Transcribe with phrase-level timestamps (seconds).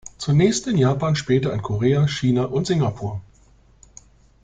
[0.17, 3.21] Zunächst in Japan, später in Korea, China und Singapur.